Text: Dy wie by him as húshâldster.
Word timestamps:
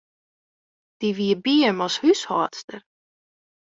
Dy 0.99 1.09
wie 1.17 1.35
by 1.43 1.55
him 1.61 1.77
as 1.85 1.95
húshâldster. 2.01 2.79